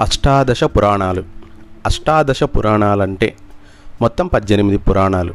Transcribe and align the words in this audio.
అష్టాదశ 0.00 0.64
పురాణాలు. 0.64 1.24
అష్టాదశ 1.86 2.42
పురాణాలంటే 2.42 3.34
మొత్తం 4.00 4.26
పద్దెనిమిది 4.26 4.78
పురాణాలు. 4.78 5.34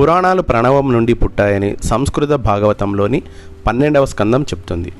పురాణాలు 0.00 0.42
ప్రణవం 0.42 0.92
నుండి 0.92 1.14
పుట్టాయని 1.14 1.76
సంస్కృత 1.84 2.28
భాగవతంలోని 2.28 3.22
పన్నెండవ 3.66 4.04
స్కందం 4.04 4.42
చెప్తుంది. 4.42 4.92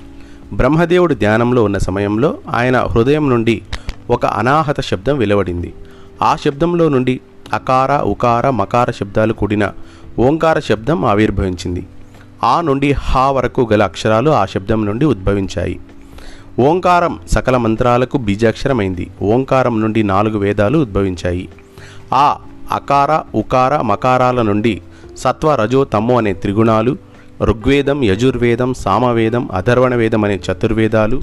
బ్రహ్మదేవుడు 0.53 1.15
ధ్యానంలో 1.15 1.65
ఉన్న 1.65 1.79
సమయంలో 1.79 2.39
ఆయన 2.55 2.81
హృదయం 2.81 3.31
నుండి 3.31 3.63
ఒక 4.11 4.27
అనాహత 4.27 4.81
శబ్దం 4.81 5.19
వెలువడింది. 5.19 5.75
ఆ 6.23 6.37
శబ్దంలో 6.37 6.89
నుండి 6.89 7.21
అకార 7.53 7.93
ఉకార 7.93 8.51
మకార 8.51 8.91
శబ్దాలు 8.91 9.33
కూడిన 9.33 9.73
ఓంకార 10.19 10.59
శబ్దం 10.59 11.05
ఆవిర్భవించింది. 11.05 11.87
ఆ 12.45 12.61
నుండి 12.61 12.93
హా 12.93 13.31
వరకు 13.31 13.69
గల 13.73 13.83
అక్షరాలు 13.83 14.31
ఆ 14.31 14.45
శబ్దం 14.45 14.85
నుండి 14.85 15.05
ఉద్భవించాయి. 15.05 15.81
ఓంకారం 16.59 17.19
సకల 17.31 17.57
మంత్రాలకు 17.57 18.19
బీజాక్షరమైంది. 18.19 19.11
ఓంకారం 19.23 19.81
నుండి 19.81 20.03
నాలుగు 20.03 20.39
వేదాలు 20.39 20.79
ఉద్భవించాయి. 20.79 21.49
ఆ 22.15 22.39
అకార 22.73 23.23
ఉకార 23.35 23.81
మకారాల 23.81 24.43
నుండి 24.43 24.83
సత్వ 25.17 25.55
రజో 25.55 25.85
తమ్ము 25.85 26.19
అనే 26.19 26.33
త్రిగుణాలు 26.33 26.97
ఋగ్వేదం 27.43 28.05
యజుర్వేదం 28.05 28.75
సామవేదం 28.75 29.49
అధర్వణ 29.53 29.95
వేదం 29.95 30.25
అనే 30.25 30.41
చతుర్వేదాలు 30.53 31.23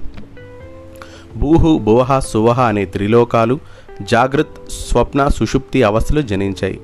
భూహు 1.38 1.77
భువహ 1.77 2.20
సువహ 2.20 2.62
అనే 2.62 2.85
త్రిలోకాలు 2.85 3.59
జాగృత్ 4.02 4.71
స్వప్న 4.71 5.27
సుషుప్తి 5.27 5.84
అవస్థలు 5.84 6.21
జనించాయి. 6.21 6.79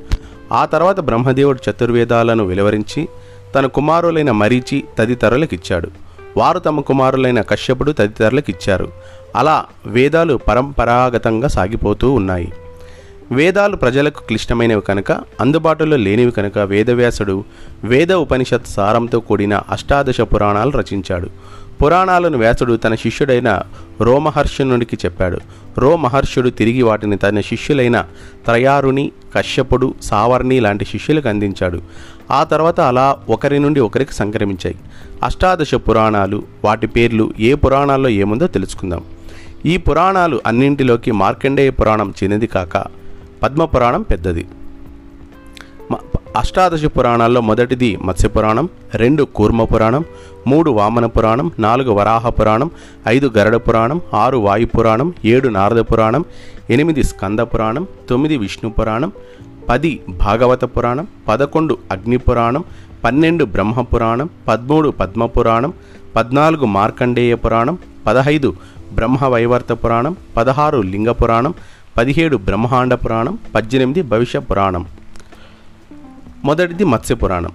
ఆ 0.52 0.66
తర్వాత 0.66 1.00
బ్రహ్మదేవుడు 1.00 1.70
చతుర్వేదాలను 1.70 2.44
వెలువరించి 2.44 3.08
తన 3.56 3.66
కుమారులైన 3.66 4.32
మరీచి 4.32 4.84
తదితరులకిచ్చాడు. 5.00 6.06
వారు 6.38 6.59
తమ 6.59 6.80
కుమారులైన 6.80 7.41
కశ్యపుడు 7.41 7.91
తదితరులకు 7.91 8.52
ఇచ్చారు. 8.52 8.88
అలా 9.35 9.66
వేదాలు 9.85 10.39
పరంపరాగతంగా 10.47 11.47
సాగిపోతూ 11.47 12.11
ఉన్నాయి. 12.11 12.52
వేదాలు 13.31 13.75
ప్రజలకు 13.75 14.21
క్లిష్టమైనవి 14.21 14.81
కనుక 14.81 15.11
అందుబాటులో 15.11 15.97
లేనివి 15.97 16.31
కనుక 16.31 16.58
వేదవ్యాసుడు 16.58 17.43
వేద 17.83 18.11
ఉపనిషత్ 18.11 18.67
సారంతో 18.67 19.19
కూడిన 19.19 19.53
అష్టాదశ 19.69 20.21
పురాణాలు 20.21 20.71
రచించాడు. 20.71 21.30
పురాణాలను 21.81 22.38
వ్యాసుడు 22.38 22.75
తన 22.75 22.95
శిష్యుడైన 22.95 23.61
రోమహర్షునుడికి 24.02 24.97
చెప్పాడు. 25.05 25.39
రోమహర్షుడు 25.77 26.49
తిరిగి 26.49 26.81
వాటిని 26.81 27.17
తన 27.17 27.41
శిష్యులైన 27.41 28.05
త్రయారుని 28.45 29.11
కశ్యపుడు 29.35 29.93
సావర్ణి 30.02 30.59
లాంటి 30.59 30.85
శిష్యులకు 30.85 31.30
అందించాడు. 31.30 31.81
ఆ 32.31 32.44
తర్వాత 32.44 32.80
అలా 32.80 33.17
ఒకరి 33.30 33.59
నుండి 33.59 33.80
ఒకరికి 33.80 34.14
సంక్రమించాయి. 34.14 34.75
అష్టాదశ 35.23 35.75
పురాణాలు 35.75 36.44
వాటి 36.64 36.88
పేర్లు 36.88 37.33
ఏ 37.39 37.53
పురాణాల్లో 37.53 38.09
ఏముందో 38.09 38.47
తెలుసుకుందాం. 38.47 39.03
ఈ 39.66 39.78
పురాణాలు 39.78 40.42
అన్నింటిలోకి 40.45 41.11
మార్కండేయ 41.11 41.70
పురాణం 41.70 42.14
చిన్నది 42.23 42.48
కాక 42.48 42.83
పద్మపురాణం 43.44 44.02
పెద్దది. 44.02 44.48
అష్టాదశ 46.38 46.86
పురాణాల్లో 46.86 47.42
మొదటిది 47.42 47.95
మత్స్య 47.95 48.28
పురాణం 48.28 48.70
రెండు 48.95 49.23
కూర్మ 49.23 49.64
పురాణం 49.64 50.05
మూడు 50.48 50.72
వామన 50.72 51.05
పురాణం 51.05 51.52
నాలుగు 51.59 51.92
వరాహ 51.92 52.30
పురాణం 52.30 52.72
ఐదు 53.08 53.31
గరుడ 53.38 53.55
పురాణం 53.55 54.02
ఆరు 54.14 54.38
వాయు 54.38 54.66
పురాణం 54.66 55.14
ఏడు 55.25 55.50
నారద 55.50 55.80
పురాణం 55.80 56.25
ఎనిమిది 56.70 57.03
స్కంద 57.03 57.39
పురాణం 57.39 57.88
తొమ్మిది 58.09 58.38
విష్ణు 58.38 58.70
పురాణం 58.70 59.11
పది 59.70 60.00
భాగవత 60.08 60.64
పురాణం 60.64 61.08
పదకొండు 61.28 61.78
అగ్ని 61.92 62.18
పురాణం 62.18 62.64
పన్నెండు 63.04 63.46
బ్రహ్మ 63.46 63.82
పురాణం 63.82 64.30
పదమూడు 64.48 64.90
పద్మ 64.90 65.26
పురాణం 65.26 65.73
పద్నాలుగు 66.16 66.66
మార్కండేయ 66.66 67.36
పురాణం 67.36 67.78
పదహైదు 68.08 68.54
బ్రహ్మవైవర్త 68.94 69.73
పురాణం 69.73 70.16
పదహారు 70.38 70.77
లింగ 70.77 71.11
పురాణం 71.11 71.54
పదిహేడు 71.98 72.38
బ్రహ్మాండ 72.38 72.94
పురాణం 72.94 73.38
పద్దెనిమిది 73.56 74.02
భవిష్య 74.02 74.39
పురాణం. 74.39 74.86
మొదటిది 76.45 76.83
మత్స్య 76.83 77.16
పురాణం 77.16 77.52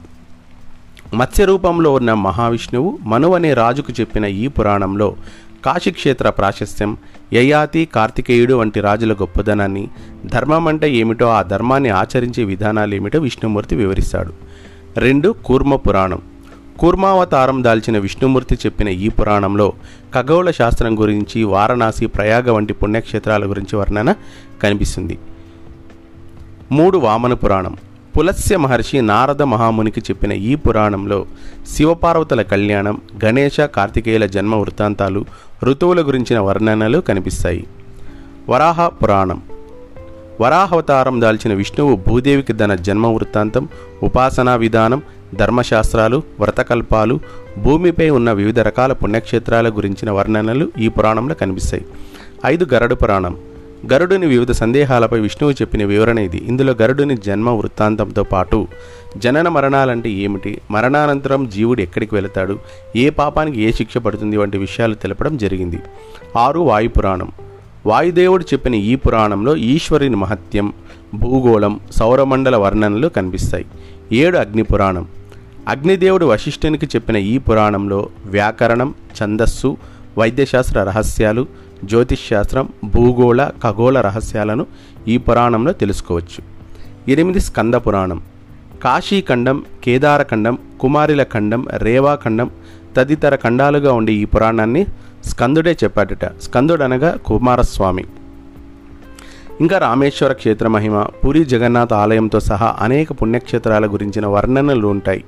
మత్స్య 1.14 1.44
రూపంలో 1.44 1.92
ఉన్న 1.92 2.12
మహావిష్ణువు 2.12 2.98
మను 3.02 3.34
అనే 3.34 3.54
రాజుకు 3.54 3.92
చెప్పిన 4.00 4.24
ఈ 4.24 4.46
పురాణంలో 4.48 5.16
కాశీక్షేత్ర 5.64 6.30
ప్రాశస్త్యం 6.30 6.96
యయాతి 7.32 7.84
కార్తికేయుడు 7.84 8.54
వంటి 8.54 8.80
రాజుల 8.80 9.12
గొప్పదనాన్ని 9.12 9.88
ధర్మం 10.26 10.68
అంటే 10.68 10.94
ఏమిటో 10.94 11.26
ఆ 11.26 11.42
ధర్మాన్ని 11.42 11.88
ఆచరించే 11.88 12.44
విధానాలు 12.44 12.94
ఏమిటో 12.94 13.18
విష్ణుమూర్తి 13.18 13.76
వివరిస్తాడు. 13.76 14.32
రెండు 14.96 15.34
కూర్మ 15.44 15.76
పురాణం. 15.76 16.22
కూర్మావతారం 16.78 17.64
దాల్చిన 17.64 17.98
విష్ణుమూర్తి 17.98 18.54
చెప్పిన 18.54 18.88
ఈ 18.88 19.08
పురాణంలో 19.08 19.72
ఖగోళ 20.14 20.50
శాస్త్రం 20.50 21.00
గురించి 21.00 21.44
వారణాసి 21.44 22.06
ప్రయాగ 22.06 22.50
వంటి 22.50 22.72
పుణ్యక్షేత్రాల 22.72 23.50
గురించి 23.50 23.76
వర్ణన 23.76 24.14
కనిపిస్తుంది. 24.62 25.18
మూడు 26.72 26.98
వామన 26.98 27.32
పురాణం. 27.32 27.76
పులస్య 28.16 28.56
మహర్షి 28.56 29.00
నారద 29.00 29.42
మహామునికి 29.42 30.00
చెప్పిన 30.00 30.32
ఈ 30.32 30.54
పురాణంలో 30.54 31.26
శివపార్వతుల 31.68 32.42
కళ్యాణం 32.42 33.00
గణేష 33.24 33.60
కార్తికేయుల 33.60 34.26
జన్మ 34.26 34.54
వృత్తాంతాలు 34.54 35.24
ఋతువుల 35.64 36.00
గురించిన 36.00 36.38
వర్ణనలు 36.40 36.98
కనిపిస్తాయి. 36.98 37.66
వరాహ 38.48 38.88
పురాణం. 38.88 39.42
వరాహవతారం 40.40 41.20
దాల్చిన 41.20 41.54
విష్ణువు 41.54 41.96
భూదేవికి 41.96 42.52
తన 42.52 42.74
జన్మ 42.74 43.06
వృత్తాంతం 43.06 43.68
ఉపాసనా 44.02 44.54
విధానం 44.54 45.02
ధర్మశాస్త్రాలు 45.34 46.22
వ్రతకల్పాలు 46.40 47.20
భూమిపై 47.58 48.10
ఉన్న 48.10 48.32
వివిధ 48.32 48.60
రకాల 48.60 48.92
పుణ్యక్షేత్రాల 48.92 49.68
గురించిన 49.68 50.10
వర్ణనలు 50.10 50.68
ఈ 50.78 50.88
పురాణంలో 50.88 51.34
కనిపిస్తాయి. 51.34 51.86
ఐదు 52.46 52.66
గరడు 52.74 52.94
పురాణం. 52.94 53.36
గరుడుని 53.90 54.26
వివిధ 54.26 54.50
సందేహాలపై 54.50 55.20
విష్ణువు 55.20 55.52
చెప్పిన 55.52 55.84
వివరణ 55.84 56.18
ఇది. 56.18 56.36
ఇందులో 56.36 56.74
గరుడుని 56.82 57.16
జన్మ 57.16 57.50
వృత్తాంతంతో 57.50 58.22
పాటు 58.22 58.66
జనన 59.16 59.48
మరణాలంటే 59.48 60.10
ఏమిటి? 60.10 60.60
మరణానంతరం 60.70 61.48
జీవుడు 61.48 61.80
ఎక్కడికి 61.80 62.14
వెళతాడు? 62.14 62.58
ఏ 62.96 63.10
పాపానికి 63.10 63.60
ఏ 63.60 63.72
శిక్ష 63.72 63.98
పడుతుంది? 63.98 64.36
వంటి 64.36 64.58
విషయాలు 64.58 64.94
తెలపడం 64.94 65.36
జరిగింది. 65.36 65.78
ఆరు 66.36 66.60
వాయుపురాణం 66.60 67.32
వాయుదేవుడు 67.86 68.44
చెప్పిన 68.44 68.74
ఈ 68.74 68.94
పురాణంలో 68.94 69.56
ఈశ్వరుని 69.56 70.16
మహత్యం 70.16 70.72
భూగోళం 71.14 71.80
సౌరమండల 71.92 72.56
వర్ణనలు 72.56 73.08
కనిపిస్తాయి. 73.08 73.66
ఏడు 74.12 74.38
అగ్ని 74.38 74.62
పురాణం. 74.62 75.08
అగ్నిదేవుడు 75.68 76.26
వశిష్ఠునికి 76.26 76.86
చెప్పిన 76.86 77.16
ఈ 77.16 77.38
పురాణంలో 77.38 78.08
వ్యాకరణం 78.26 78.94
ఛందస్సు 79.22 79.76
వైద్యశాస్త్ర 80.18 80.82
రహస్యాలు 80.82 81.46
జ్యోతిష్శాస్త్రం 81.84 82.68
భూగోళ 82.84 83.50
ఖగోళ 83.64 84.00
రహస్యాలను 84.00 84.66
ఈ 85.08 85.18
పురాణంలో 85.18 85.72
తెలుసుకోవచ్చు. 85.72 86.44
ఎనిమిది 87.10 87.40
స్కంద 87.40 87.74
పురాణం. 87.74 88.22
కాశీఖండం 88.84 89.64
కేదారఖండం 89.84 90.58
కుమారిల 90.80 91.22
ఖండం 91.22 91.66
రేవాఖండం 91.76 92.50
తదితర 92.96 93.36
ఖండాలుగా 93.36 93.92
ఉండే 93.92 94.12
ఈ 94.12 94.24
పురాణాన్ని 94.24 94.86
స్కందుడే 95.24 95.76
చెప్పాడట. 95.84 96.40
స్కందుడు 96.40 96.82
అనగా 96.82 97.16
కుమారస్వామి. 97.26 98.04
ఇంకా 99.60 99.78
రామేశ్వర 99.78 100.32
క్షేత్ర 100.32 100.68
మహిమ 100.68 101.02
పూరి 101.02 101.44
జగన్నాథ 101.44 101.92
ఆలయంతో 101.92 102.40
సహా 102.40 102.76
అనేక 102.80 103.12
పుణ్యక్షేత్రాల 103.12 103.86
గురించిన 103.86 104.26
వర్ణనలు 104.26 104.86
ఉంటాయి. 104.86 105.24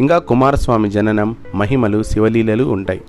ఇంకా 0.00 0.18
కుమారస్వామి 0.18 0.90
జననం 0.90 1.36
మహిమలు 1.54 2.02
శివలీలలు 2.02 2.64
ఉంటాయి. 2.64 3.00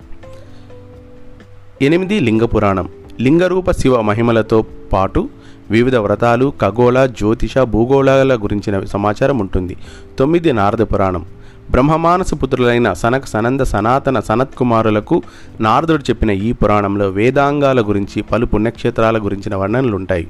ఎనిమిది 1.82 2.20
లింగ 2.20 2.46
పురాణం. 2.46 2.90
లింగరూప 3.22 3.72
శివ 3.72 4.02
మహిమలతో 4.02 4.66
పాటు 4.94 5.30
వివిధ 5.72 5.96
వ్రతాలు 5.96 6.54
ఖగోళ 6.62 7.06
జ్యోతిష 7.06 7.58
భూగోళాల 7.58 8.36
గురించిన 8.36 8.86
సమాచారం 8.86 9.40
ఉంటుంది. 9.40 9.78
తొమ్మిది 10.20 10.54
నారద 10.54 10.82
పురాణం. 10.82 11.26
బ్రహ్మమానస 11.72 12.34
పుత్రులైన 12.34 12.94
సనక 12.94 13.26
సనంద 13.26 13.62
సనాతన 13.62 14.20
సనత్కుమారులకు 14.20 15.24
నారదుడు 15.62 16.02
చెప్పిన 16.02 16.32
ఈ 16.32 16.52
పురాణంలో 16.52 17.10
వేదాంగాల 17.10 17.82
గురించి 17.82 18.22
పలు 18.22 18.46
పుణ్యక్షేత్రాల 18.46 19.18
గురించిన 19.18 19.56
వర్ణనలుంటాయి. 19.56 20.28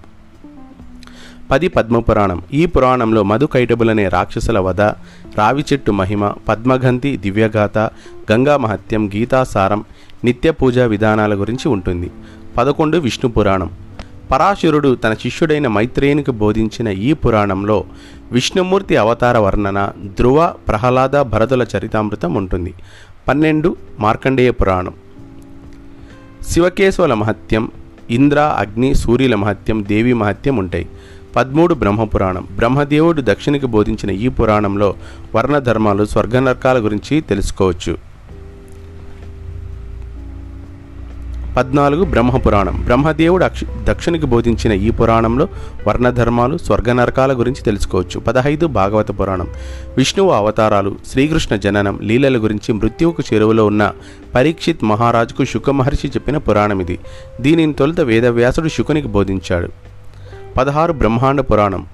పది 1.51 1.67
పద్మపురాణం 1.67 2.41
ఈ 2.53 2.65
పురాణంలో 2.65 3.23
మధు 3.23 3.45
కైటబులనే 3.45 4.07
రాక్షసుల 4.07 4.59
వధ 4.59 4.81
రావి 5.37 5.65
చెట్టు 5.73 5.91
మహిమ 5.91 6.33
పద్మగంతి 6.47 7.17
దివ్యగాథ 7.17 7.77
గంగా 8.31 8.57
మహత్యం 8.57 9.07
గీతాసారం 9.07 9.83
నిత్య 10.23 10.51
పూజా 10.51 10.85
విధానాల 10.85 11.33
గురించి 11.33 11.69
ఉంటుంది. 11.69 12.11
పదకొండు 12.57 12.97
విష్ణు 12.97 13.31
పురాణం. 13.31 13.69
పరాశురుడు 14.31 14.95
తన 14.95 15.13
శిష్యుడైన 15.13 15.67
మైత్రేయునికి 15.67 16.31
బోధించిన 16.31 16.87
ఈ 16.87 17.13
పురాణంలో 17.13 17.83
విష్ణుమూర్తి 18.31 18.97
అవతార 18.97 19.37
వర్ణన 19.37 19.91
ధ్రువ 20.03 20.53
ప్రహ్లాద 20.67 21.21
భరతుల 21.21 21.65
చరితామృతం 21.77 22.33
ఉంటుంది. 22.33 22.73
పన్నెండు 23.27 23.75
మార్కండేయ 23.99 24.51
పురాణం. 24.51 24.93
శివకేశవుల 26.41 27.13
మహత్యం 27.13 27.71
ఇంద్ర 28.09 28.39
అగ్ని 28.39 28.95
సూర్యుల 28.95 29.35
మహత్యం 29.35 29.85
దేవి 29.87 30.13
మహత్యం 30.13 30.57
ఉంటాయి. 30.57 30.87
పదమూడు 31.35 31.73
బ్రహ్మపురాణం 31.73 32.47
బ్రహ్మదేవుడు 32.55 33.21
దక్షిణకి 33.25 33.65
బోధించిన 33.65 34.11
ఈ 34.11 34.27
పురాణంలో 34.27 34.93
వర్ణధర్మాలు 35.35 36.05
స్వర్గనర్కాల 36.05 36.83
గురించి 36.83 37.21
తెలుసుకోవచ్చు. 37.21 38.14
పద్నాలుగు 41.57 42.03
బ్రహ్మపురాణం. 42.03 42.81
బ్రహ్మదేవుడు 42.85 43.45
అక్ష 43.45 43.63
దక్షునికి 43.83 44.25
బోధించిన 44.25 44.73
ఈ 44.73 44.89
పురాణంలో 44.89 45.47
వర్ణధర్మాలు 45.87 46.57
స్వర్గ 46.57 46.91
నరకాల 46.91 47.33
గురించి 47.33 47.63
తెలుసుకోవచ్చు. 47.63 48.19
పదహైదు 48.19 48.67
భాగవత 48.67 49.19
పురాణం. 49.19 49.47
విష్ణువు 49.97 50.31
అవతారాలు 50.31 50.95
శ్రీకృష్ణ 51.11 51.55
జననం 51.55 51.99
లీలల 52.01 52.37
గురించి 52.37 52.73
మృత్యువుకు 52.73 53.23
చెరువులో 53.33 53.65
ఉన్న 53.65 53.91
పరీక్షిత్ 54.35 54.83
మహారాజుకు 54.83 55.45
శుక 55.45 55.69
మహర్షి 55.69 56.07
చెప్పిన 56.07 56.37
పురాణం 56.37 56.79
ఇది. 56.79 56.99
దీనిని 57.41 57.73
తొలుత 57.73 57.99
వేదవ్యాసుడు 57.99 58.67
శుకునికి 58.67 59.07
బోధించాడు. 59.07 59.69
పదహారు 60.57 60.93
బ్రహ్మాండ 60.93 61.41
పురాణం. 61.41 61.85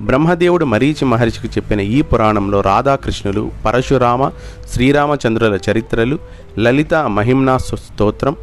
బ్రహ్మదేవుడు 0.00 0.64
మరీచి 0.64 1.04
మహర్షికి 1.04 1.48
చెప్పిన 1.48 1.80
ఈ 1.80 2.02
పురాణంలో 2.02 2.60
రాధాకృష్ణులు 2.60 3.50
పరశురామ 3.66 4.30
శ్రీరామచంద్రుల 4.72 5.58
చరిత్రలు 5.70 6.18
లలిత 6.58 6.94
మహిమ్నా 6.94 7.58
స్తోత్రం 7.58 8.36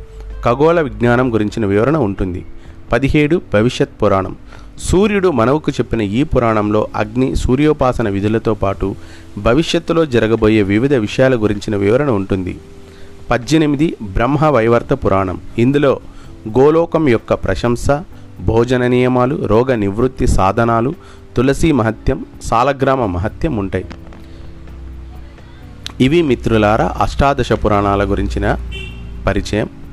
ఖగోళ 0.45 0.81
విజ్ఞానం 0.81 1.33
గురించిన 1.33 1.65
వివరణ 1.65 1.97
ఉంటుంది. 1.97 2.45
పదిహేడు 2.91 3.41
భవిష్యత్ 3.53 4.03
పురాణం. 4.03 4.35
సూర్యుడు 4.79 5.29
మనవుకు 5.29 5.71
చెప్పిన 5.71 6.01
ఈ 6.01 6.23
పురాణంలో 6.23 6.87
అగ్ని 6.95 7.35
సూర్యోపాసన 7.35 8.09
విధులతో 8.09 8.53
పాటు 8.53 8.95
భవిష్యత్తులో 9.37 10.05
జరగబోయే 10.05 10.61
వివిధ 10.61 10.93
విషయాల 10.93 11.35
గురించిన 11.35 11.75
వివరణ 11.75 12.09
ఉంటుంది. 12.09 12.57
పద్దెనిమిది 13.31 13.95
బ్రహ్మ 14.01 14.45
వైవర్త 14.45 14.93
పురాణం. 14.93 15.41
ఇందులో 15.57 15.99
గోలోకం 16.59 17.09
యొక్క 17.09 17.33
ప్రశంస 17.33 17.91
భోజన 18.45 18.87
నియమాలు 18.87 19.45
రోగ 19.45 19.75
నివృత్తి 19.75 20.27
సాధనాలు 20.27 20.93
తులసి 21.37 21.71
మహత్యం 21.71 22.25
సాలగ్రామ 22.43 23.05
మహత్యం 23.05 23.57
ఉంటాయి. 23.57 23.85
ఇవి 26.01 26.21
మిత్రులారా 26.21 26.95
అష్టాదశ 27.01 27.53
పురాణాల 27.53 28.03
గురించిన 28.11 28.57
పరిచయం. 29.27 29.84